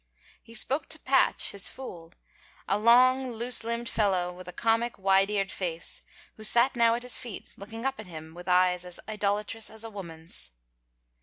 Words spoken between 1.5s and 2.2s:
his fool,